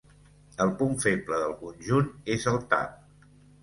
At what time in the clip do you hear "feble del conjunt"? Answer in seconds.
1.05-2.11